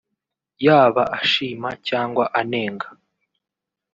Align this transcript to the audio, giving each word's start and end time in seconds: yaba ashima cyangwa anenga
yaba 0.65 1.03
ashima 1.19 1.69
cyangwa 1.87 2.23
anenga 2.39 2.87